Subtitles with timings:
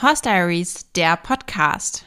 [0.00, 2.06] Horse Diaries, der Podcast.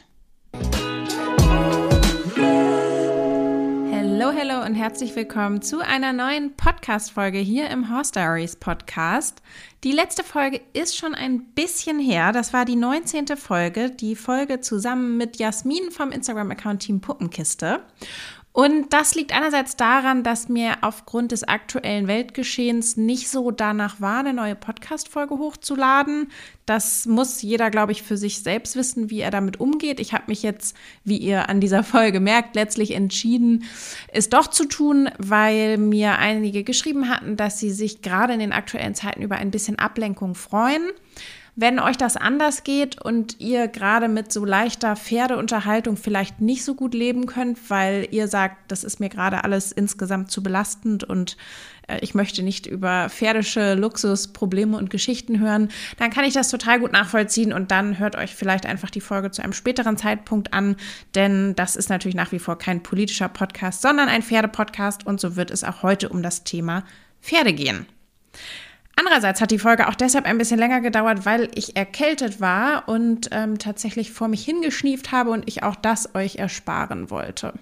[3.92, 9.42] Hallo, hallo und herzlich willkommen zu einer neuen Podcast-Folge hier im Horse Diaries Podcast.
[9.84, 12.32] Die letzte Folge ist schon ein bisschen her.
[12.32, 13.36] Das war die 19.
[13.36, 17.80] Folge, die Folge zusammen mit Jasmin vom Instagram-Account Team Puppenkiste.
[18.52, 24.20] Und das liegt einerseits daran, dass mir aufgrund des aktuellen Weltgeschehens nicht so danach war,
[24.20, 26.30] eine neue Podcast-Folge hochzuladen.
[26.66, 30.00] Das muss jeder, glaube ich, für sich selbst wissen, wie er damit umgeht.
[30.00, 33.64] Ich habe mich jetzt, wie ihr an dieser Folge merkt, letztlich entschieden,
[34.08, 38.52] es doch zu tun, weil mir einige geschrieben hatten, dass sie sich gerade in den
[38.52, 40.82] aktuellen Zeiten über ein bisschen Ablenkung freuen.
[41.54, 46.74] Wenn euch das anders geht und ihr gerade mit so leichter Pferdeunterhaltung vielleicht nicht so
[46.74, 51.36] gut leben könnt, weil ihr sagt, das ist mir gerade alles insgesamt zu belastend und
[51.88, 55.68] äh, ich möchte nicht über pferdische Luxusprobleme und Geschichten hören,
[55.98, 59.30] dann kann ich das total gut nachvollziehen und dann hört euch vielleicht einfach die Folge
[59.30, 60.76] zu einem späteren Zeitpunkt an,
[61.14, 65.36] denn das ist natürlich nach wie vor kein politischer Podcast, sondern ein Pferdepodcast und so
[65.36, 66.84] wird es auch heute um das Thema
[67.20, 67.84] Pferde gehen.
[68.96, 73.28] Andererseits hat die Folge auch deshalb ein bisschen länger gedauert, weil ich erkältet war und
[73.32, 77.54] ähm, tatsächlich vor mich hingeschnieft habe und ich auch das euch ersparen wollte.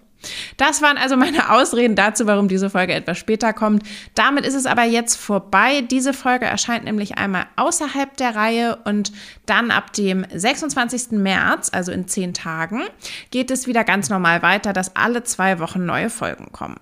[0.56, 3.84] Das waren also meine Ausreden dazu, warum diese Folge etwas später kommt.
[4.14, 5.82] Damit ist es aber jetzt vorbei.
[5.82, 9.12] Diese Folge erscheint nämlich einmal außerhalb der Reihe und
[9.46, 11.12] dann ab dem 26.
[11.12, 12.82] März, also in zehn Tagen,
[13.30, 16.76] geht es wieder ganz normal weiter, dass alle zwei Wochen neue Folgen kommen.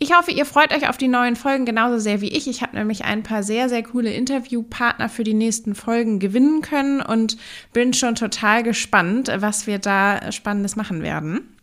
[0.00, 2.46] Ich hoffe, ihr freut euch auf die neuen Folgen genauso sehr wie ich.
[2.46, 7.00] Ich habe nämlich ein paar sehr, sehr coole Interviewpartner für die nächsten Folgen gewinnen können
[7.00, 7.36] und
[7.72, 11.56] bin schon total gespannt, was wir da Spannendes machen werden.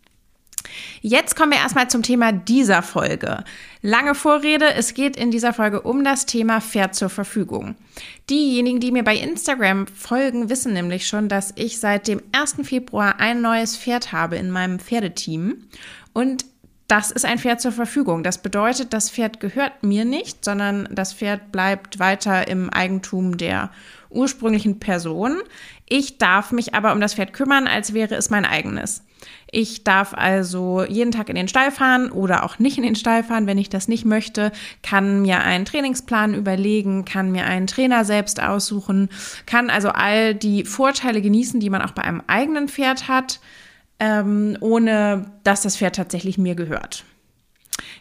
[1.01, 3.45] Jetzt kommen wir erstmal zum Thema dieser Folge.
[3.81, 7.75] Lange Vorrede, es geht in dieser Folge um das Thema Pferd zur Verfügung.
[8.29, 12.67] Diejenigen, die mir bei Instagram folgen, wissen nämlich schon, dass ich seit dem 1.
[12.67, 15.67] Februar ein neues Pferd habe in meinem Pferdeteam.
[16.13, 16.45] Und
[16.87, 18.21] das ist ein Pferd zur Verfügung.
[18.21, 23.71] Das bedeutet, das Pferd gehört mir nicht, sondern das Pferd bleibt weiter im Eigentum der
[24.11, 25.41] ursprünglichen Person.
[25.87, 29.03] Ich darf mich aber um das Pferd kümmern, als wäre es mein eigenes.
[29.49, 33.23] Ich darf also jeden Tag in den Stall fahren oder auch nicht in den Stall
[33.23, 34.51] fahren, wenn ich das nicht möchte,
[34.83, 39.09] kann mir einen Trainingsplan überlegen, kann mir einen Trainer selbst aussuchen,
[39.45, 43.39] kann also all die Vorteile genießen, die man auch bei einem eigenen Pferd hat
[43.99, 47.05] ähm, ohne dass das Pferd tatsächlich mir gehört.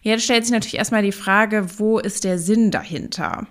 [0.03, 3.47] Jetzt stellt sich natürlich erstmal die Frage, wo ist der Sinn dahinter?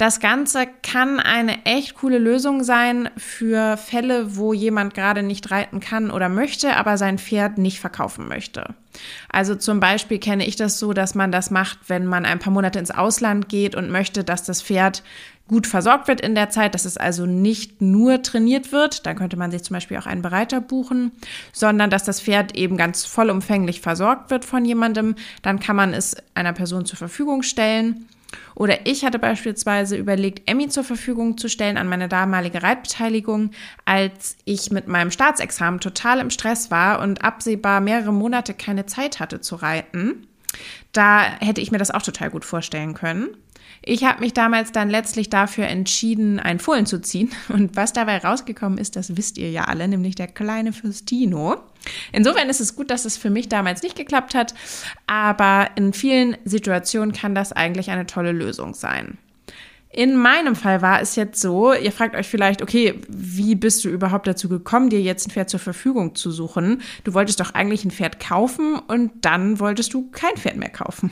[0.00, 5.78] Das Ganze kann eine echt coole Lösung sein für Fälle, wo jemand gerade nicht reiten
[5.78, 8.74] kann oder möchte, aber sein Pferd nicht verkaufen möchte.
[9.28, 12.50] Also zum Beispiel kenne ich das so, dass man das macht, wenn man ein paar
[12.50, 15.02] Monate ins Ausland geht und möchte, dass das Pferd
[15.50, 19.36] gut versorgt wird in der Zeit, dass es also nicht nur trainiert wird, dann könnte
[19.36, 21.10] man sich zum Beispiel auch einen Bereiter buchen,
[21.52, 26.16] sondern dass das Pferd eben ganz vollumfänglich versorgt wird von jemandem, dann kann man es
[26.34, 28.06] einer Person zur Verfügung stellen.
[28.54, 33.50] Oder ich hatte beispielsweise überlegt, Emmy zur Verfügung zu stellen an meine damalige Reitbeteiligung,
[33.84, 39.18] als ich mit meinem Staatsexamen total im Stress war und absehbar mehrere Monate keine Zeit
[39.18, 40.28] hatte zu reiten.
[40.92, 43.30] Da hätte ich mir das auch total gut vorstellen können.
[43.82, 47.30] Ich habe mich damals dann letztlich dafür entschieden, ein Fohlen zu ziehen.
[47.48, 51.56] Und was dabei rausgekommen ist, das wisst ihr ja alle, nämlich der kleine Fürstino.
[52.12, 54.54] Insofern ist es gut, dass es für mich damals nicht geklappt hat,
[55.06, 59.16] aber in vielen Situationen kann das eigentlich eine tolle Lösung sein.
[59.92, 63.88] In meinem Fall war es jetzt so, ihr fragt euch vielleicht, okay, wie bist du
[63.88, 66.80] überhaupt dazu gekommen, dir jetzt ein Pferd zur Verfügung zu suchen?
[67.02, 71.10] Du wolltest doch eigentlich ein Pferd kaufen und dann wolltest du kein Pferd mehr kaufen.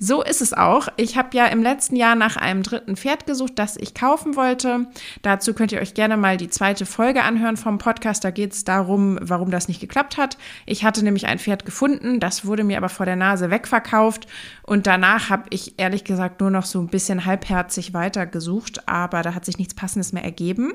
[0.00, 0.88] So ist es auch.
[0.96, 4.86] Ich habe ja im letzten Jahr nach einem dritten Pferd gesucht, das ich kaufen wollte.
[5.22, 8.24] Dazu könnt ihr euch gerne mal die zweite Folge anhören vom Podcast.
[8.24, 10.38] Da geht es darum, warum das nicht geklappt hat.
[10.66, 14.28] Ich hatte nämlich ein Pferd gefunden, das wurde mir aber vor der Nase wegverkauft.
[14.62, 19.34] Und danach habe ich ehrlich gesagt nur noch so ein bisschen halbherzig weitergesucht, aber da
[19.34, 20.74] hat sich nichts Passendes mehr ergeben.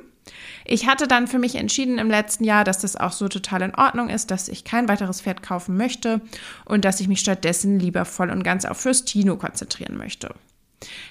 [0.66, 3.76] Ich hatte dann für mich entschieden im letzten Jahr, dass das auch so total in
[3.76, 6.22] Ordnung ist, dass ich kein weiteres Pferd kaufen möchte
[6.66, 10.34] und dass ich mich stattdessen lieber voll und ganz auf Fürstino konzentrieren möchte.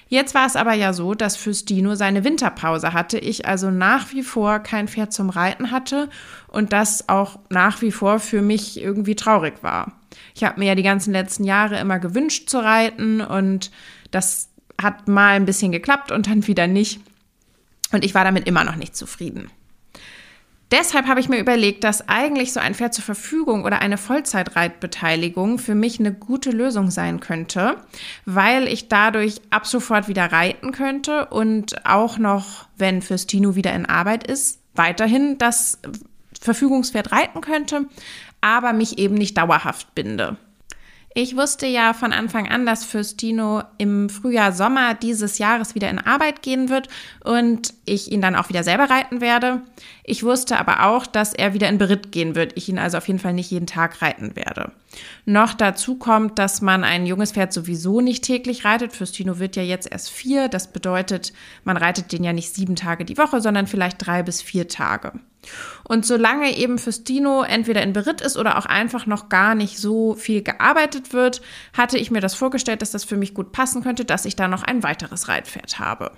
[0.07, 4.23] Jetzt war es aber ja so, dass Fürstino seine Winterpause hatte, ich also nach wie
[4.23, 6.09] vor kein Pferd zum Reiten hatte
[6.47, 9.93] und das auch nach wie vor für mich irgendwie traurig war.
[10.35, 13.71] Ich habe mir ja die ganzen letzten Jahre immer gewünscht zu reiten und
[14.11, 14.49] das
[14.81, 16.99] hat mal ein bisschen geklappt und dann wieder nicht.
[17.93, 19.49] Und ich war damit immer noch nicht zufrieden.
[20.73, 25.59] Deshalb habe ich mir überlegt, dass eigentlich so ein Pferd zur Verfügung oder eine Vollzeitreitbeteiligung
[25.59, 27.77] für mich eine gute Lösung sein könnte,
[28.25, 33.85] weil ich dadurch ab sofort wieder reiten könnte und auch noch, wenn Fürstino wieder in
[33.85, 35.77] Arbeit ist, weiterhin das
[36.41, 37.85] Verfügungspferd reiten könnte,
[38.41, 40.37] aber mich eben nicht dauerhaft binde.
[41.15, 45.99] Ich wusste ja von Anfang an, dass Fürstino im Frühjahr, Sommer dieses Jahres wieder in
[45.99, 46.87] Arbeit gehen wird
[47.23, 49.61] und ich ihn dann auch wieder selber reiten werde.
[50.03, 52.53] Ich wusste aber auch, dass er wieder in Beritt gehen wird.
[52.55, 54.71] Ich ihn also auf jeden Fall nicht jeden Tag reiten werde.
[55.25, 58.93] Noch dazu kommt, dass man ein junges Pferd sowieso nicht täglich reitet.
[58.93, 60.47] Fürstino wird ja jetzt erst vier.
[60.47, 61.31] Das bedeutet,
[61.63, 65.13] man reitet den ja nicht sieben Tage die Woche, sondern vielleicht drei bis vier Tage.
[65.83, 69.77] Und solange eben fürs Dino entweder in Beritt ist oder auch einfach noch gar nicht
[69.77, 71.41] so viel gearbeitet wird,
[71.73, 74.47] hatte ich mir das vorgestellt, dass das für mich gut passen könnte, dass ich da
[74.47, 76.11] noch ein weiteres Reitpferd habe.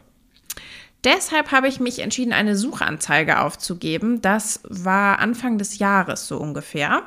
[1.04, 4.22] Deshalb habe ich mich entschieden, eine Suchanzeige aufzugeben.
[4.22, 7.04] Das war Anfang des Jahres so ungefähr.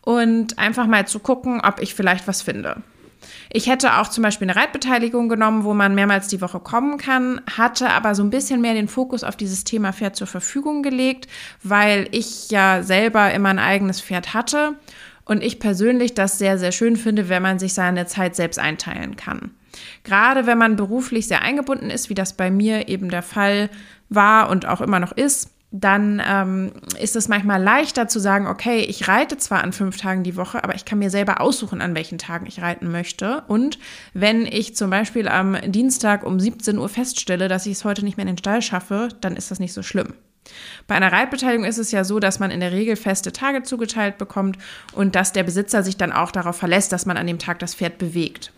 [0.00, 2.82] Und einfach mal zu gucken, ob ich vielleicht was finde.
[3.54, 7.42] Ich hätte auch zum Beispiel eine Reitbeteiligung genommen, wo man mehrmals die Woche kommen kann,
[7.54, 11.28] hatte aber so ein bisschen mehr den Fokus auf dieses Thema Pferd zur Verfügung gelegt,
[11.62, 14.76] weil ich ja selber immer ein eigenes Pferd hatte
[15.26, 19.16] und ich persönlich das sehr, sehr schön finde, wenn man sich seine Zeit selbst einteilen
[19.16, 19.50] kann.
[20.02, 23.68] Gerade wenn man beruflich sehr eingebunden ist, wie das bei mir eben der Fall
[24.08, 28.80] war und auch immer noch ist, dann ähm, ist es manchmal leichter zu sagen, okay,
[28.80, 31.94] ich reite zwar an fünf Tagen die Woche, aber ich kann mir selber aussuchen, an
[31.94, 33.42] welchen Tagen ich reiten möchte.
[33.48, 33.78] Und
[34.12, 38.18] wenn ich zum Beispiel am Dienstag um 17 Uhr feststelle, dass ich es heute nicht
[38.18, 40.12] mehr in den Stall schaffe, dann ist das nicht so schlimm.
[40.86, 44.18] Bei einer Reitbeteiligung ist es ja so, dass man in der Regel feste Tage zugeteilt
[44.18, 44.58] bekommt
[44.92, 47.74] und dass der Besitzer sich dann auch darauf verlässt, dass man an dem Tag das
[47.74, 48.52] Pferd bewegt.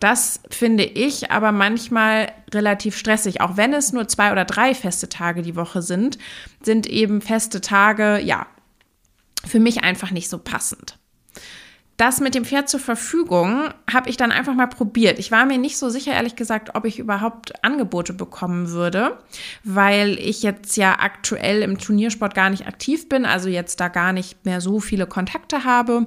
[0.00, 3.40] Das finde ich aber manchmal relativ stressig.
[3.40, 6.18] Auch wenn es nur zwei oder drei feste Tage die Woche sind,
[6.62, 8.46] sind eben feste Tage, ja,
[9.44, 10.98] für mich einfach nicht so passend.
[11.96, 15.18] Das mit dem Pferd zur Verfügung habe ich dann einfach mal probiert.
[15.18, 19.16] Ich war mir nicht so sicher, ehrlich gesagt, ob ich überhaupt Angebote bekommen würde,
[19.64, 24.12] weil ich jetzt ja aktuell im Turniersport gar nicht aktiv bin, also jetzt da gar
[24.12, 26.06] nicht mehr so viele Kontakte habe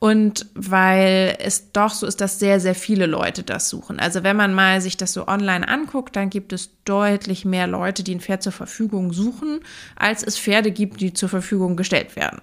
[0.00, 4.00] und weil es doch so ist, dass sehr, sehr viele Leute das suchen.
[4.00, 8.02] Also wenn man mal sich das so online anguckt, dann gibt es deutlich mehr Leute,
[8.02, 9.60] die ein Pferd zur Verfügung suchen,
[9.94, 12.40] als es Pferde gibt, die zur Verfügung gestellt werden.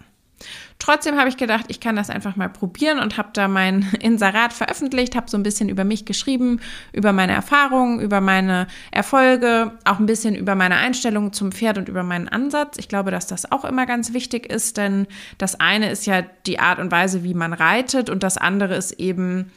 [0.79, 4.53] Trotzdem habe ich gedacht, ich kann das einfach mal probieren und habe da mein Inserat
[4.53, 6.59] veröffentlicht, habe so ein bisschen über mich geschrieben,
[6.93, 11.89] über meine Erfahrungen, über meine Erfolge, auch ein bisschen über meine Einstellung zum Pferd und
[11.89, 12.77] über meinen Ansatz.
[12.77, 15.07] Ich glaube, dass das auch immer ganz wichtig ist, denn
[15.37, 18.93] das eine ist ja die Art und Weise, wie man reitet und das andere ist
[18.93, 19.51] eben,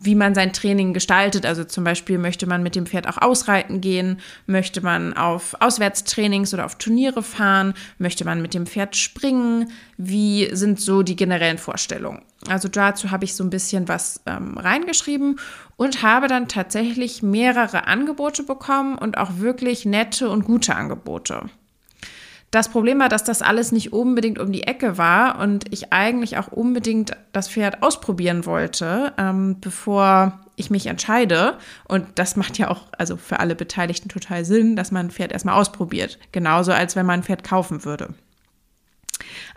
[0.00, 1.44] wie man sein Training gestaltet.
[1.44, 6.54] Also zum Beispiel möchte man mit dem Pferd auch ausreiten gehen, möchte man auf Auswärtstrainings
[6.54, 11.58] oder auf Turniere fahren, möchte man mit dem Pferd springen, wie sind so die generellen
[11.58, 12.22] Vorstellungen.
[12.48, 15.40] Also dazu habe ich so ein bisschen was ähm, reingeschrieben
[15.76, 21.50] und habe dann tatsächlich mehrere Angebote bekommen und auch wirklich nette und gute Angebote.
[22.50, 26.38] Das Problem war, dass das alles nicht unbedingt um die Ecke war und ich eigentlich
[26.38, 31.58] auch unbedingt das Pferd ausprobieren wollte, ähm, bevor ich mich entscheide.
[31.86, 35.32] Und das macht ja auch also für alle Beteiligten total Sinn, dass man ein Pferd
[35.32, 36.18] erstmal ausprobiert.
[36.32, 38.14] Genauso als wenn man ein Pferd kaufen würde.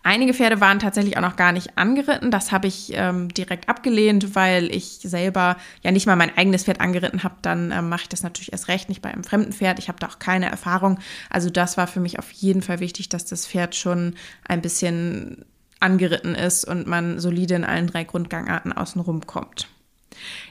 [0.03, 2.31] Einige Pferde waren tatsächlich auch noch gar nicht angeritten.
[2.31, 6.81] Das habe ich ähm, direkt abgelehnt, weil ich selber ja nicht mal mein eigenes Pferd
[6.81, 7.35] angeritten habe.
[7.41, 9.79] Dann ähm, mache ich das natürlich erst recht nicht bei einem fremden Pferd.
[9.79, 10.99] Ich habe da auch keine Erfahrung.
[11.29, 14.15] Also das war für mich auf jeden Fall wichtig, dass das Pferd schon
[14.47, 15.45] ein bisschen
[15.79, 19.67] angeritten ist und man solide in allen drei Grundgangarten außenrum kommt.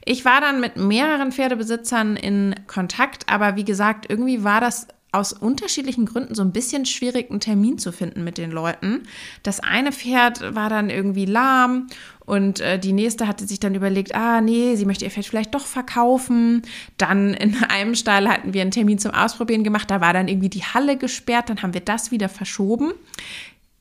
[0.05, 5.33] Ich war dann mit mehreren Pferdebesitzern in Kontakt, aber wie gesagt, irgendwie war das aus
[5.33, 9.03] unterschiedlichen Gründen so ein bisschen schwierig, einen Termin zu finden mit den Leuten.
[9.43, 11.89] Das eine Pferd war dann irgendwie lahm
[12.27, 15.55] und äh, die nächste hatte sich dann überlegt, ah nee, sie möchte ihr Pferd vielleicht
[15.55, 16.63] doch verkaufen.
[16.97, 20.49] Dann in einem Stall hatten wir einen Termin zum Ausprobieren gemacht, da war dann irgendwie
[20.49, 22.93] die Halle gesperrt, dann haben wir das wieder verschoben.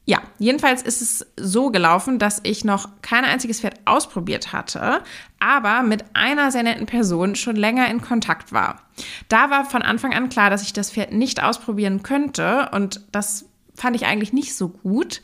[0.10, 5.04] Ja, jedenfalls ist es so gelaufen, dass ich noch kein einziges Pferd ausprobiert hatte,
[5.40, 8.82] aber mit einer sehr netten Person schon länger in Kontakt war.
[9.28, 13.46] Da war von Anfang an klar, dass ich das Pferd nicht ausprobieren könnte und das
[13.76, 15.22] fand ich eigentlich nicht so gut.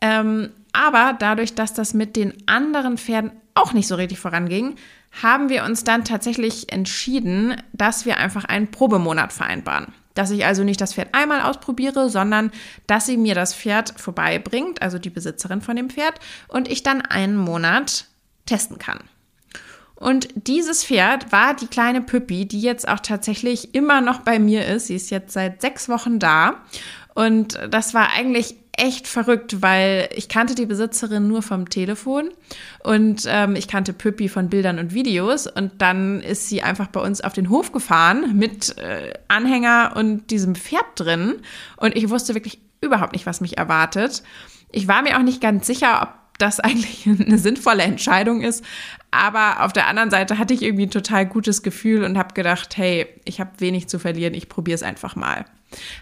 [0.00, 4.76] Ähm, aber dadurch, dass das mit den anderen Pferden auch nicht so richtig voranging,
[5.22, 9.92] haben wir uns dann tatsächlich entschieden, dass wir einfach einen Probemonat vereinbaren.
[10.16, 12.50] Dass ich also nicht das Pferd einmal ausprobiere, sondern
[12.88, 16.18] dass sie mir das Pferd vorbeibringt, also die Besitzerin von dem Pferd,
[16.48, 18.06] und ich dann einen Monat
[18.46, 18.98] testen kann.
[19.94, 24.66] Und dieses Pferd war die kleine Püppi, die jetzt auch tatsächlich immer noch bei mir
[24.66, 24.88] ist.
[24.88, 26.62] Sie ist jetzt seit sechs Wochen da.
[27.14, 32.30] Und das war eigentlich echt verrückt, weil ich kannte die Besitzerin nur vom Telefon
[32.82, 37.00] und ähm, ich kannte Püppi von Bildern und Videos und dann ist sie einfach bei
[37.00, 41.36] uns auf den Hof gefahren mit äh, Anhänger und diesem Pferd drin
[41.76, 44.22] und ich wusste wirklich überhaupt nicht, was mich erwartet.
[44.72, 48.64] Ich war mir auch nicht ganz sicher, ob das eigentlich eine sinnvolle Entscheidung ist.
[49.16, 52.76] Aber auf der anderen Seite hatte ich irgendwie ein total gutes Gefühl und habe gedacht,
[52.76, 55.46] hey, ich habe wenig zu verlieren, ich probiere es einfach mal.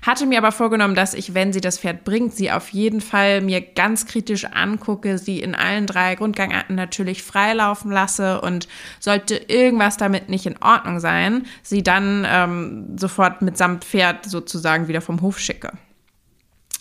[0.02, 3.40] Hatte mir aber vorgenommen, dass ich, wenn sie das Pferd bringt, sie auf jeden Fall
[3.40, 8.68] mir ganz kritisch angucke, sie in allen drei Grundgangarten natürlich freilaufen lasse und
[8.98, 15.00] sollte irgendwas damit nicht in Ordnung sein, sie dann ähm, sofort mitsamt Pferd sozusagen wieder
[15.00, 15.72] vom Hof schicke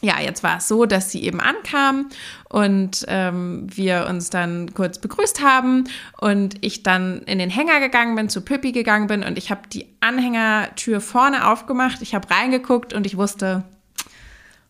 [0.04, 2.10] ja, jetzt war es so, dass sie eben ankam
[2.50, 5.86] und ähm, wir uns dann kurz begrüßt haben
[6.20, 9.62] und ich dann in den Hänger gegangen bin, zu Pippi gegangen bin und ich habe
[9.72, 13.64] die Anhängertür vorne aufgemacht, ich habe reingeguckt und ich wusste,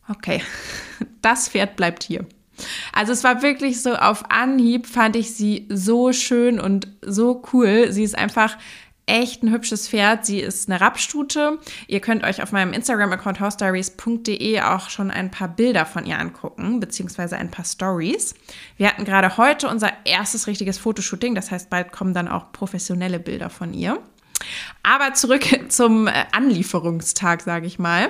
[0.08, 0.42] okay,
[1.22, 2.28] das Pferd bleibt hier.
[2.92, 7.92] Also es war wirklich so auf Anhieb fand ich sie so schön und so cool.
[7.92, 8.58] Sie ist einfach
[9.06, 10.26] echt ein hübsches Pferd.
[10.26, 11.60] Sie ist eine Rappstute.
[11.88, 16.80] Ihr könnt euch auf meinem Instagram-Account housediaries.de auch schon ein paar Bilder von ihr angucken,
[16.80, 18.34] beziehungsweise ein paar Stories.
[18.78, 23.20] Wir hatten gerade heute unser erstes richtiges Fotoshooting, das heißt, bald kommen dann auch professionelle
[23.20, 24.00] Bilder von ihr.
[24.84, 28.10] Aber zurück zum äh, Anlieferungstag, sage ich mal.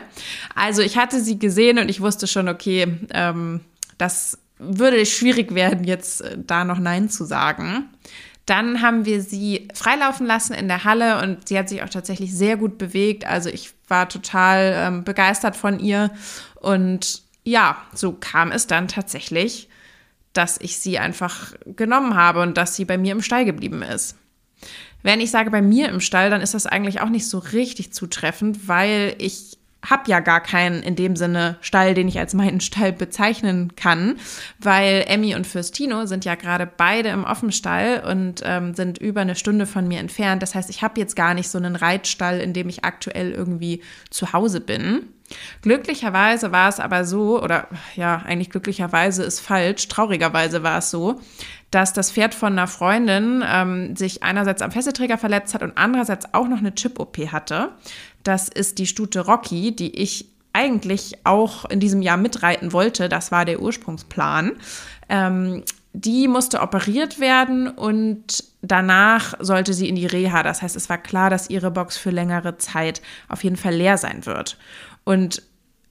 [0.56, 3.62] Also ich hatte sie gesehen und ich wusste schon, okay, ähm,
[3.98, 7.90] das würde schwierig werden, jetzt äh, da noch Nein zu sagen.
[8.46, 12.36] Dann haben wir sie freilaufen lassen in der Halle und sie hat sich auch tatsächlich
[12.36, 13.26] sehr gut bewegt.
[13.26, 16.12] Also ich war total ähm, begeistert von ihr.
[16.56, 19.70] Und ja, so kam es dann tatsächlich,
[20.34, 24.18] dass ich sie einfach genommen habe und dass sie bei mir im Stall geblieben ist.
[25.04, 27.94] Wenn ich sage bei mir im Stall, dann ist das eigentlich auch nicht so richtig
[27.94, 32.62] zutreffend, weil ich habe ja gar keinen in dem Sinne Stall, den ich als meinen
[32.62, 34.16] Stall bezeichnen kann,
[34.60, 39.36] weil Emmy und Fürstino sind ja gerade beide im Offenstall und ähm, sind über eine
[39.36, 40.42] Stunde von mir entfernt.
[40.42, 43.82] Das heißt, ich habe jetzt gar nicht so einen Reitstall, in dem ich aktuell irgendwie
[44.10, 45.08] zu Hause bin.
[45.62, 51.22] Glücklicherweise war es aber so, oder ja, eigentlich glücklicherweise ist falsch, traurigerweise war es so,
[51.72, 56.34] dass das Pferd von einer Freundin ähm, sich einerseits am Fesselträger verletzt hat und andererseits
[56.34, 57.72] auch noch eine Chip-OP hatte.
[58.24, 63.10] Das ist die Stute Rocky, die ich eigentlich auch in diesem Jahr mitreiten wollte.
[63.10, 64.54] Das war der Ursprungsplan.
[65.10, 65.64] Ähm,
[65.94, 70.42] die musste operiert werden und danach sollte sie in die Reha.
[70.42, 73.98] Das heißt, es war klar, dass ihre Box für längere Zeit auf jeden Fall leer
[73.98, 74.58] sein wird.
[75.04, 75.44] Und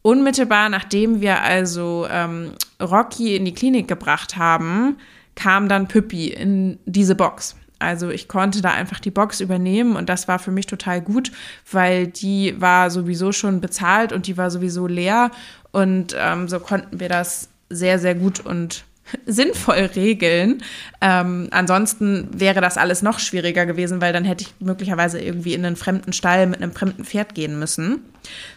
[0.02, 4.96] unmittelbar nachdem wir also ähm, Rocky in die Klinik gebracht haben,
[5.36, 7.56] kam dann Püppi in diese Box.
[7.82, 11.32] Also ich konnte da einfach die Box übernehmen und das war für mich total gut,
[11.70, 15.30] weil die war sowieso schon bezahlt und die war sowieso leer
[15.72, 18.84] und ähm, so konnten wir das sehr, sehr gut und
[19.26, 20.62] sinnvoll regeln.
[21.00, 25.64] Ähm, ansonsten wäre das alles noch schwieriger gewesen, weil dann hätte ich möglicherweise irgendwie in
[25.64, 28.04] einen fremden Stall mit einem fremden Pferd gehen müssen.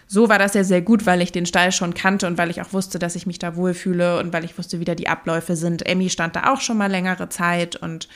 [0.07, 2.61] So war das ja sehr gut, weil ich den Stall schon kannte und weil ich
[2.61, 5.55] auch wusste, dass ich mich da wohlfühle und weil ich wusste, wie da die Abläufe
[5.55, 5.85] sind.
[5.87, 8.07] Emmy stand da auch schon mal längere Zeit und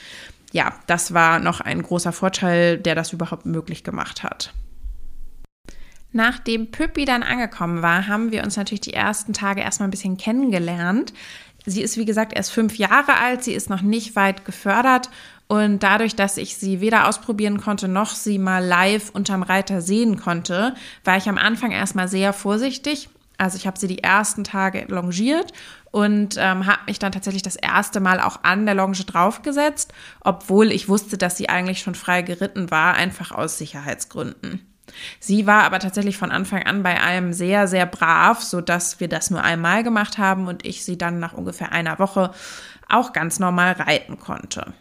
[0.52, 4.52] ja, das war noch ein großer Vorteil, der das überhaupt möglich gemacht hat.
[6.12, 10.16] Nachdem Püppi dann angekommen war, haben wir uns natürlich die ersten Tage erstmal ein bisschen
[10.16, 11.12] kennengelernt.
[11.66, 15.10] Sie ist, wie gesagt, erst fünf Jahre alt, sie ist noch nicht weit gefördert
[15.46, 20.16] und dadurch, dass ich sie weder ausprobieren konnte, noch sie mal live unterm Reiter sehen
[20.16, 23.08] konnte, war ich am Anfang erstmal sehr vorsichtig.
[23.36, 25.52] Also ich habe sie die ersten Tage longiert
[25.90, 30.70] und ähm, habe mich dann tatsächlich das erste Mal auch an der Longe draufgesetzt, obwohl
[30.72, 34.66] ich wusste, dass sie eigentlich schon frei geritten war, einfach aus Sicherheitsgründen.
[35.18, 39.30] Sie war aber tatsächlich von Anfang an bei allem sehr, sehr brav, sodass wir das
[39.30, 42.32] nur einmal gemacht haben und ich sie dann nach ungefähr einer Woche
[42.88, 44.74] auch ganz normal reiten konnte.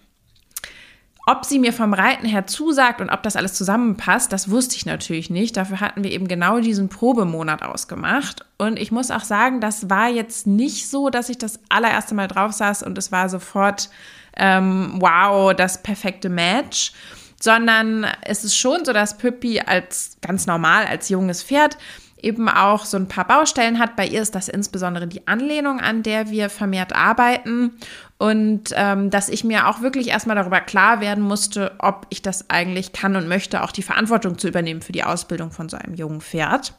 [1.30, 4.88] Ob sie mir vom Reiten her zusagt und ob das alles zusammenpasst, das wusste ich
[4.88, 5.56] natürlich nicht.
[5.58, 8.48] Dafür hatten wir eben genau diesen Probemonat ausgemacht.
[8.58, 12.28] Und ich muss auch sagen, das war jetzt nicht so, dass ich das allererste Mal
[12.28, 13.92] drauf saß und es war sofort,
[14.38, 16.94] ähm, wow, das perfekte Match.
[17.40, 21.78] Sondern es ist schon so, dass Püppi als ganz normal, als junges Pferd
[22.22, 23.96] eben auch so ein paar Baustellen hat.
[23.96, 27.78] Bei ihr ist das insbesondere die Anlehnung, an der wir vermehrt arbeiten.
[28.20, 32.50] Und ähm, dass ich mir auch wirklich erstmal darüber klar werden musste, ob ich das
[32.50, 35.96] eigentlich kann und möchte, auch die Verantwortung zu übernehmen für die Ausbildung von so einem
[35.96, 36.74] jungen Pferd.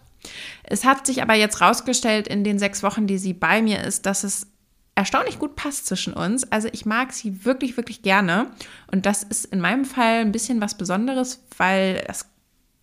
[0.63, 4.05] Es hat sich aber jetzt rausgestellt in den sechs Wochen, die sie bei mir ist,
[4.05, 4.49] dass es
[4.95, 6.51] erstaunlich gut passt zwischen uns.
[6.53, 8.51] Also ich mag sie wirklich, wirklich gerne.
[8.93, 12.27] Und das ist in meinem Fall ein bisschen was Besonderes, weil das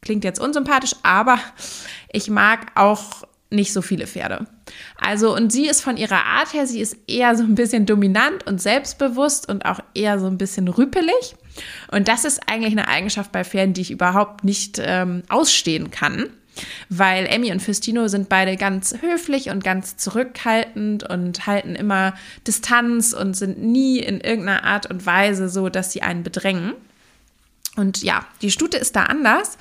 [0.01, 1.37] klingt jetzt unsympathisch, aber
[2.11, 4.45] ich mag auch nicht so viele Pferde.
[4.97, 8.45] Also, und sie ist von ihrer Art her, sie ist eher so ein bisschen dominant
[8.45, 11.35] und selbstbewusst und auch eher so ein bisschen rüpelig.
[11.91, 16.29] Und das ist eigentlich eine Eigenschaft bei Pferden, die ich überhaupt nicht ähm, ausstehen kann.
[16.89, 22.15] weil Emmy und Festino sind beide ganz höflich und ganz zurückhaltend und halten immer
[22.47, 26.73] Distanz und sind nie in irgendeiner Art und Weise so, dass sie einen bedrängen.
[27.75, 29.57] Und ja, die Stute ist da anders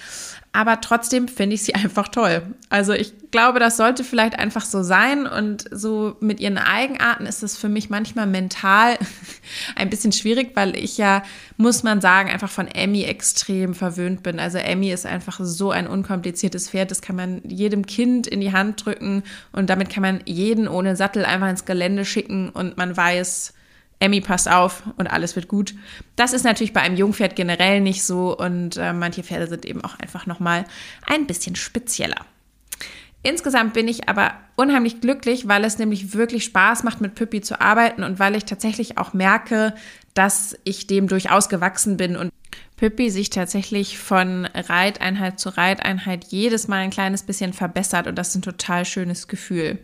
[0.57, 2.43] aber trotzdem finde ich sie einfach toll.
[2.71, 7.43] Also ich glaube, das sollte vielleicht einfach so sein und so mit ihren Eigenarten ist
[7.43, 8.97] es für mich manchmal mental
[9.77, 11.23] ein bisschen schwierig, weil ich ja,
[11.59, 14.41] muss man sagen, einfach von Emmy extrem verwöhnt bin.
[14.41, 18.53] Also Emmy ist einfach so ein unkompliziertes Pferd, das kann man jedem Kind in die
[18.53, 22.97] Hand drücken und damit kann man jeden ohne Sattel einfach ins Gelände schicken und man
[22.97, 23.53] weiß,
[23.99, 25.75] Emmy passt auf und alles wird gut.
[26.17, 29.83] Das ist natürlich bei einem Jungpferd generell nicht so und äh, manche Pferde sind eben
[29.83, 30.65] auch einfach nochmal
[31.07, 32.27] ein bisschen spezieller.
[33.23, 37.61] Insgesamt bin ich aber unheimlich glücklich, weil es nämlich wirklich Spaß macht, mit Püppi zu
[37.61, 39.75] arbeiten und weil ich tatsächlich auch merke,
[40.15, 42.31] dass ich dem durchaus gewachsen bin und
[42.77, 48.29] Pippi sich tatsächlich von Reiteinheit zu Reiteinheit jedes Mal ein kleines bisschen verbessert und das
[48.29, 49.79] ist ein total schönes Gefühl.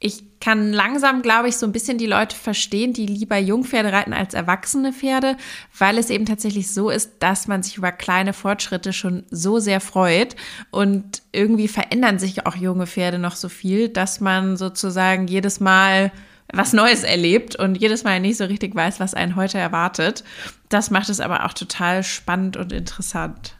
[0.00, 4.12] Ich kann langsam, glaube ich, so ein bisschen die Leute verstehen, die lieber Jungpferde reiten
[4.12, 5.36] als erwachsene Pferde,
[5.76, 9.80] weil es eben tatsächlich so ist, dass man sich über kleine Fortschritte schon so sehr
[9.80, 10.36] freut
[10.70, 16.12] und irgendwie verändern sich auch junge Pferde noch so viel, dass man sozusagen jedes Mal
[16.52, 20.22] was Neues erlebt und jedes Mal nicht so richtig weiß, was einen heute erwartet.
[20.68, 23.57] Das macht es aber auch total spannend und interessant.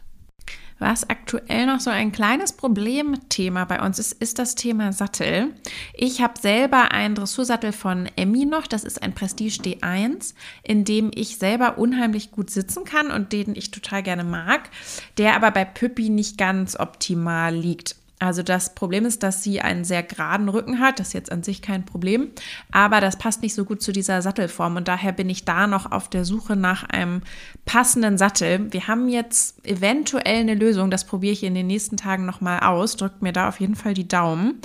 [0.79, 5.53] Was aktuell noch so ein kleines Problemthema bei uns ist, ist das Thema Sattel.
[5.93, 10.33] Ich habe selber einen Dressursattel von Emmy noch, das ist ein Prestige D1,
[10.63, 14.69] in dem ich selber unheimlich gut sitzen kann und den ich total gerne mag,
[15.17, 17.98] der aber bei Püppi nicht ganz optimal liegt.
[18.19, 20.99] Also das Problem ist, dass sie einen sehr geraden Rücken hat.
[20.99, 22.31] Das ist jetzt an sich kein Problem.
[22.71, 24.75] Aber das passt nicht so gut zu dieser Sattelform.
[24.75, 27.21] Und daher bin ich da noch auf der Suche nach einem
[27.65, 28.71] passenden Sattel.
[28.71, 30.91] Wir haben jetzt eventuell eine Lösung.
[30.91, 32.97] Das probiere ich in den nächsten Tagen nochmal aus.
[32.97, 34.59] Drückt mir da auf jeden Fall die Daumen.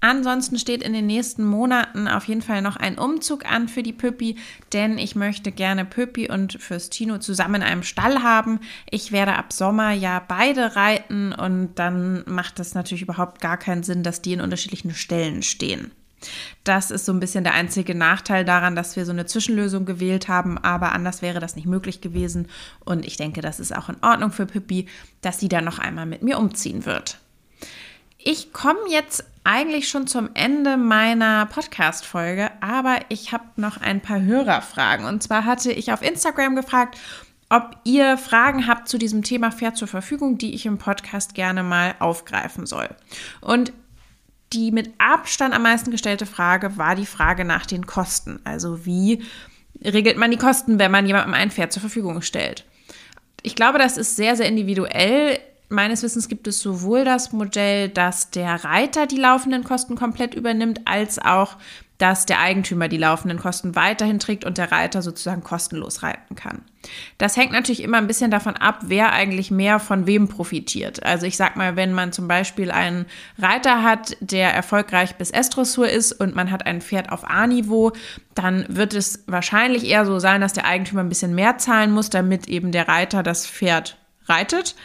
[0.00, 3.94] Ansonsten steht in den nächsten Monaten auf jeden Fall noch ein Umzug an für die
[3.94, 4.36] Püppi,
[4.72, 8.60] denn ich möchte gerne Püppi und Fürstino zusammen in einem Stall haben.
[8.90, 13.82] Ich werde ab Sommer ja beide reiten und dann macht es natürlich überhaupt gar keinen
[13.82, 15.90] Sinn, dass die in unterschiedlichen Stellen stehen.
[16.64, 20.28] Das ist so ein bisschen der einzige Nachteil daran, dass wir so eine Zwischenlösung gewählt
[20.28, 22.48] haben, aber anders wäre das nicht möglich gewesen.
[22.84, 24.86] Und ich denke, das ist auch in Ordnung für Pippi,
[25.20, 27.18] dass sie dann noch einmal mit mir umziehen wird.
[28.18, 34.20] Ich komme jetzt eigentlich schon zum Ende meiner Podcast-Folge, aber ich habe noch ein paar
[34.20, 35.06] Hörerfragen.
[35.06, 36.98] Und zwar hatte ich auf Instagram gefragt,
[37.48, 41.62] ob ihr Fragen habt zu diesem Thema Pferd zur Verfügung, die ich im Podcast gerne
[41.62, 42.88] mal aufgreifen soll.
[43.40, 43.72] Und
[44.52, 48.40] die mit Abstand am meisten gestellte Frage war die Frage nach den Kosten.
[48.42, 49.22] Also wie
[49.80, 52.64] regelt man die Kosten, wenn man jemandem ein Pferd zur Verfügung stellt?
[53.42, 58.30] Ich glaube, das ist sehr, sehr individuell meines Wissens gibt es sowohl das Modell, dass
[58.30, 61.56] der Reiter die laufenden Kosten komplett übernimmt, als auch,
[61.98, 66.62] dass der Eigentümer die laufenden Kosten weiterhin trägt und der Reiter sozusagen kostenlos reiten kann.
[67.16, 71.02] Das hängt natürlich immer ein bisschen davon ab, wer eigentlich mehr von wem profitiert.
[71.04, 73.06] Also ich sag mal, wenn man zum Beispiel einen
[73.38, 77.92] Reiter hat, der erfolgreich bis S-Dressur ist und man hat ein Pferd auf A-Niveau,
[78.34, 82.10] dann wird es wahrscheinlich eher so sein, dass der Eigentümer ein bisschen mehr zahlen muss,
[82.10, 84.76] damit eben der Reiter das Pferd reitet.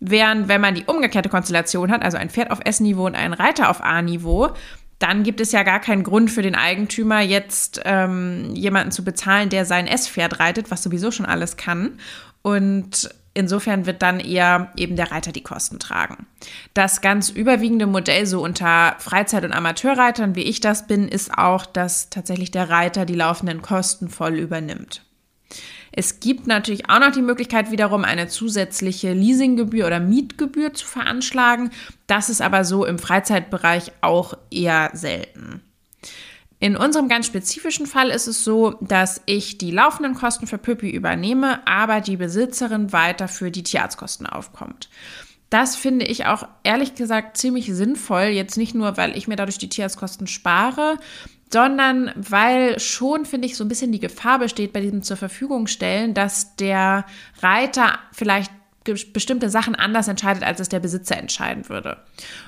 [0.00, 3.68] Während wenn man die umgekehrte Konstellation hat, also ein Pferd auf S-Niveau und einen Reiter
[3.68, 4.50] auf A-Niveau,
[4.98, 9.48] dann gibt es ja gar keinen Grund für den Eigentümer, jetzt ähm, jemanden zu bezahlen,
[9.48, 11.98] der sein S-Pferd reitet, was sowieso schon alles kann.
[12.42, 16.26] Und insofern wird dann eher eben der Reiter die Kosten tragen.
[16.74, 21.64] Das ganz überwiegende Modell so unter Freizeit- und Amateurreitern, wie ich das bin, ist auch,
[21.64, 25.07] dass tatsächlich der Reiter die laufenden Kosten voll übernimmt.
[25.92, 31.70] Es gibt natürlich auch noch die Möglichkeit, wiederum eine zusätzliche Leasinggebühr oder Mietgebühr zu veranschlagen.
[32.06, 35.62] Das ist aber so im Freizeitbereich auch eher selten.
[36.60, 40.90] In unserem ganz spezifischen Fall ist es so, dass ich die laufenden Kosten für Püppi
[40.90, 44.88] übernehme, aber die Besitzerin weiter für die Tierarztkosten aufkommt.
[45.50, 48.24] Das finde ich auch ehrlich gesagt ziemlich sinnvoll.
[48.24, 50.98] Jetzt nicht nur, weil ich mir dadurch die Tierarztkosten spare,
[51.52, 55.66] sondern weil schon, finde ich, so ein bisschen die Gefahr besteht bei diesem zur Verfügung
[55.66, 57.04] stellen, dass der
[57.40, 58.52] Reiter vielleicht
[59.12, 61.98] bestimmte Sachen anders entscheidet, als es der Besitzer entscheiden würde.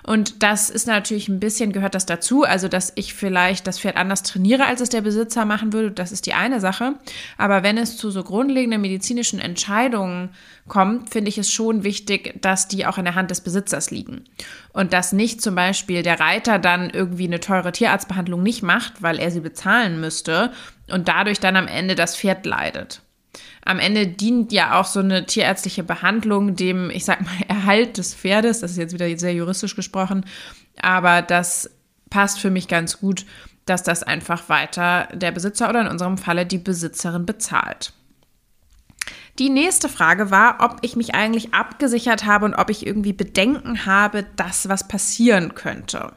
[0.03, 3.96] Und das ist natürlich ein bisschen, gehört das dazu, also dass ich vielleicht das Pferd
[3.96, 6.94] anders trainiere, als es der Besitzer machen würde, das ist die eine Sache.
[7.38, 10.31] Aber wenn es zu so grundlegenden medizinischen Entscheidungen
[10.68, 14.24] kommt, finde ich es schon wichtig, dass die auch in der Hand des Besitzers liegen.
[14.72, 19.18] Und dass nicht zum Beispiel der Reiter dann irgendwie eine teure Tierarztbehandlung nicht macht, weil
[19.18, 20.53] er sie bezahlen müsste
[20.90, 23.03] und dadurch dann am Ende das Pferd leidet.
[23.64, 28.14] Am Ende dient ja auch so eine tierärztliche Behandlung dem, ich sag mal, Erhalt des
[28.14, 28.61] Pferdes.
[28.61, 30.25] Das ist jetzt wieder sehr juristisch gesprochen,
[30.81, 31.71] aber das
[32.09, 33.25] passt für mich ganz gut,
[33.66, 37.93] dass das einfach weiter der Besitzer oder in unserem Falle die Besitzerin bezahlt.
[39.38, 43.87] Die nächste Frage war, ob ich mich eigentlich abgesichert habe und ob ich irgendwie Bedenken
[43.87, 46.12] habe, dass was passieren könnte.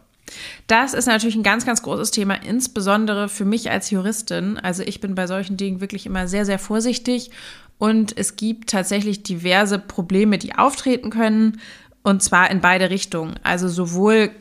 [0.68, 4.58] Das ist natürlich ein ganz, ganz großes Thema, insbesondere für mich als Juristin.
[4.58, 7.32] Also ich bin bei solchen Dingen wirklich immer sehr, sehr vorsichtig
[7.78, 11.60] und es gibt tatsächlich diverse Probleme, die auftreten können
[12.04, 13.36] und zwar in beide Richtungen.
[13.44, 14.32] Also sowohl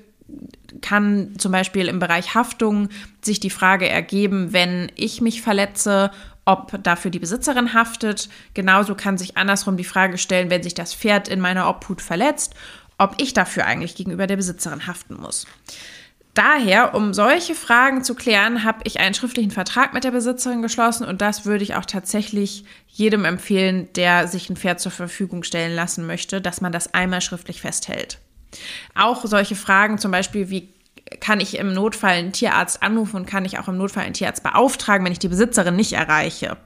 [0.80, 2.88] kann zum Beispiel im Bereich Haftung
[3.22, 6.10] sich die Frage ergeben, wenn ich mich verletze,
[6.44, 8.28] ob dafür die Besitzerin haftet.
[8.54, 12.54] Genauso kann sich andersrum die Frage stellen, wenn sich das Pferd in meiner Obhut verletzt,
[13.02, 15.46] ob ich dafür eigentlich gegenüber der Besitzerin haften muss.
[16.34, 21.04] Daher, um solche Fragen zu klären, habe ich einen schriftlichen Vertrag mit der Besitzerin geschlossen
[21.04, 25.74] und das würde ich auch tatsächlich jedem empfehlen, der sich ein Pferd zur Verfügung stellen
[25.74, 28.18] lassen möchte, dass man das einmal schriftlich festhält.
[28.94, 30.72] Auch solche Fragen, zum Beispiel, wie
[31.20, 34.42] kann ich im Notfall einen Tierarzt anrufen und kann ich auch im Notfall einen Tierarzt
[34.42, 36.56] beauftragen, wenn ich die Besitzerin nicht erreiche.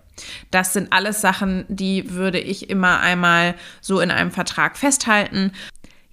[0.50, 5.52] Das sind alles Sachen, die würde ich immer einmal so in einem Vertrag festhalten.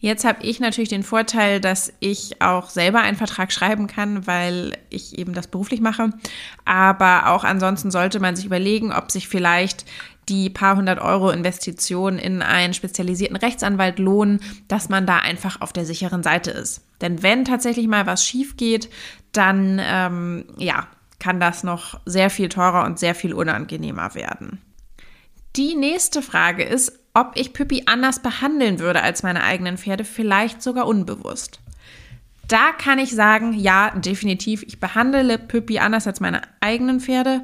[0.03, 4.77] Jetzt habe ich natürlich den Vorteil, dass ich auch selber einen Vertrag schreiben kann, weil
[4.89, 6.09] ich eben das beruflich mache.
[6.65, 9.85] Aber auch ansonsten sollte man sich überlegen, ob sich vielleicht
[10.27, 15.71] die paar hundert Euro Investition in einen spezialisierten Rechtsanwalt lohnen, dass man da einfach auf
[15.71, 16.81] der sicheren Seite ist.
[16.99, 18.89] Denn wenn tatsächlich mal was schief geht,
[19.31, 20.85] dann ähm, ja,
[21.19, 24.59] kann das noch sehr viel teurer und sehr viel unangenehmer werden.
[25.55, 30.61] Die nächste Frage ist, ob ich Püppi anders behandeln würde als meine eigenen Pferde, vielleicht
[30.61, 31.59] sogar unbewusst.
[32.47, 37.43] Da kann ich sagen, ja, definitiv, ich behandle Püppi anders als meine eigenen Pferde.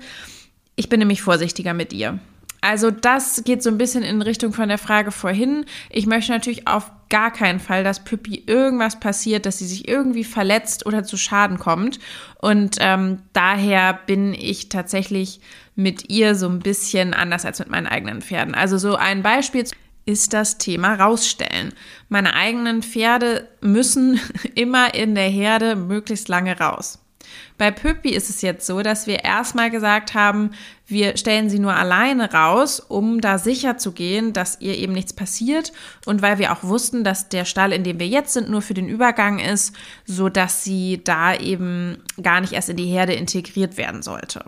[0.76, 2.20] Ich bin nämlich vorsichtiger mit ihr.
[2.62, 5.66] Also das geht so ein bisschen in Richtung von der Frage vorhin.
[5.90, 10.26] Ich möchte natürlich auf gar keinen Fall, dass Püppi irgendwas passiert, dass sie sich irgendwie
[10.26, 12.00] verletzt oder zu Schaden kommt.
[12.42, 15.40] Und ähm, daher bin ich tatsächlich
[15.80, 18.54] mit ihr so ein bisschen anders als mit meinen eigenen Pferden.
[18.54, 19.64] Also so ein Beispiel
[20.06, 21.74] ist das Thema rausstellen.
[22.10, 24.20] Meine eigenen Pferde müssen
[24.56, 27.00] immer in der Herde möglichst lange raus.
[27.58, 30.52] Bei Püppi ist es jetzt so, dass wir erstmal gesagt haben,
[30.86, 35.14] wir stellen sie nur alleine raus, um da sicher zu gehen, dass ihr eben nichts
[35.14, 35.72] passiert
[36.06, 38.74] und weil wir auch wussten, dass der Stall, in dem wir jetzt sind, nur für
[38.74, 43.78] den Übergang ist, so dass sie da eben gar nicht erst in die Herde integriert
[43.78, 44.44] werden sollte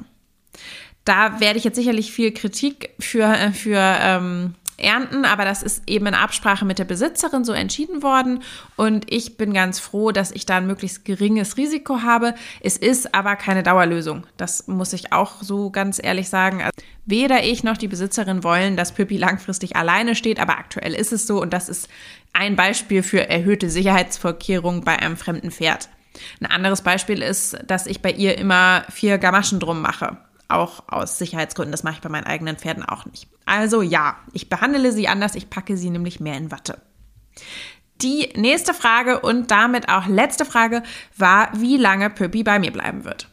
[1.05, 5.83] da werde ich jetzt sicherlich viel Kritik für, äh, für ähm, ernten, aber das ist
[5.87, 8.43] eben in Absprache mit der Besitzerin so entschieden worden
[8.75, 12.33] und ich bin ganz froh, dass ich da ein möglichst geringes Risiko habe.
[12.61, 14.25] Es ist aber keine Dauerlösung.
[14.37, 16.61] Das muss ich auch so ganz ehrlich sagen.
[16.61, 16.71] Also
[17.05, 21.27] weder ich noch die Besitzerin wollen, dass Pippi langfristig alleine steht, aber aktuell ist es
[21.27, 21.87] so und das ist
[22.33, 25.89] ein Beispiel für erhöhte Sicherheitsvorkehrungen bei einem fremden Pferd.
[26.39, 30.17] Ein anderes Beispiel ist, dass ich bei ihr immer vier Gamaschen drum mache
[30.51, 31.71] auch aus Sicherheitsgründen.
[31.71, 33.27] Das mache ich bei meinen eigenen Pferden auch nicht.
[33.45, 36.81] Also ja, ich behandle sie anders, ich packe sie nämlich mehr in Watte.
[38.01, 40.81] Die nächste Frage und damit auch letzte Frage
[41.17, 43.27] war, wie lange Püppi bei mir bleiben wird.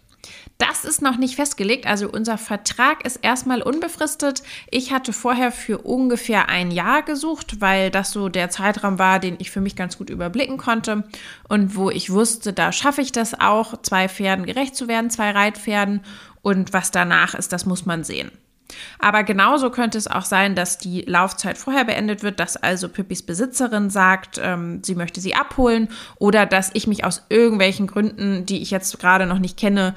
[0.59, 1.87] Das ist noch nicht festgelegt.
[1.87, 4.43] Also unser Vertrag ist erstmal unbefristet.
[4.71, 9.37] Ich hatte vorher für ungefähr ein Jahr gesucht, weil das so der Zeitraum war, den
[9.39, 11.05] ich für mich ganz gut überblicken konnte
[11.49, 15.31] und wo ich wusste, da schaffe ich das auch, zwei Pferden gerecht zu werden, zwei
[15.31, 16.03] Reitpferden.
[16.43, 18.31] Und was danach ist, das muss man sehen.
[18.99, 23.25] Aber genauso könnte es auch sein, dass die Laufzeit vorher beendet wird, dass also Pippis
[23.25, 28.61] Besitzerin sagt, ähm, sie möchte sie abholen oder dass ich mich aus irgendwelchen Gründen, die
[28.61, 29.95] ich jetzt gerade noch nicht kenne,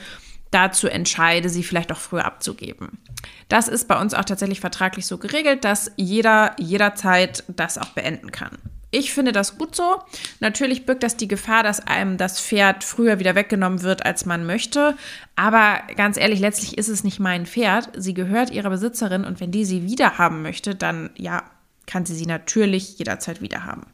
[0.52, 3.00] dazu entscheide, sie vielleicht auch früher abzugeben.
[3.48, 8.32] Das ist bei uns auch tatsächlich vertraglich so geregelt, dass jeder jederzeit das auch beenden
[8.32, 8.58] kann.
[8.92, 10.00] Ich finde das gut so.
[10.42, 14.46] Natürlich birgt das die Gefahr, dass einem das Pferd früher wieder weggenommen wird, als man
[14.46, 14.98] möchte.
[15.38, 17.90] Aber ganz ehrlich, letztlich ist es nicht mein Pferd.
[17.96, 21.44] Sie gehört ihrer Besitzerin und wenn die sie wieder haben möchte, dann ja,
[21.88, 23.86] kann sie sie natürlich jederzeit wieder haben.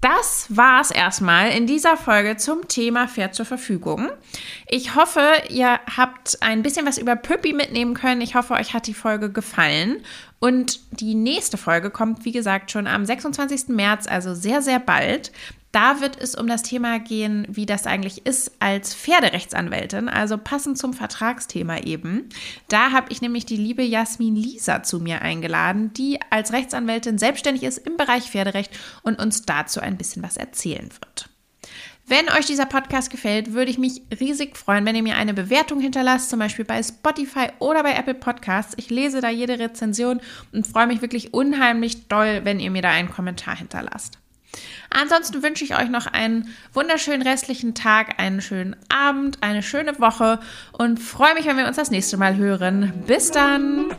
[0.00, 4.10] Das war es erstmal in dieser Folge zum Thema Pferd zur Verfügung.
[4.68, 8.20] Ich hoffe, ihr habt ein bisschen was über Püppi mitnehmen können.
[8.20, 10.04] Ich hoffe, euch hat die Folge gefallen.
[10.40, 13.68] Und die nächste Folge kommt, wie gesagt, schon am 26.
[13.68, 15.32] März, also sehr, sehr bald.
[15.72, 20.78] Da wird es um das Thema gehen, wie das eigentlich ist als Pferderechtsanwältin, also passend
[20.78, 22.30] zum Vertragsthema eben.
[22.68, 27.64] Da habe ich nämlich die liebe Jasmin Lisa zu mir eingeladen, die als Rechtsanwältin selbstständig
[27.64, 28.70] ist im Bereich Pferderecht
[29.02, 31.28] und uns dazu ein bisschen was erzählen wird.
[32.08, 35.78] Wenn euch dieser Podcast gefällt, würde ich mich riesig freuen, wenn ihr mir eine Bewertung
[35.78, 38.72] hinterlasst, zum Beispiel bei Spotify oder bei Apple Podcasts.
[38.78, 42.88] Ich lese da jede Rezension und freue mich wirklich unheimlich doll, wenn ihr mir da
[42.88, 44.18] einen Kommentar hinterlasst.
[44.88, 50.40] Ansonsten wünsche ich euch noch einen wunderschönen restlichen Tag, einen schönen Abend, eine schöne Woche
[50.72, 52.90] und freue mich, wenn wir uns das nächste Mal hören.
[53.06, 53.92] Bis dann!